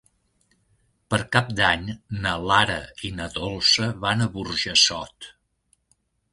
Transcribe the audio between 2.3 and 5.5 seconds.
Lara i na Dolça van a Burjassot.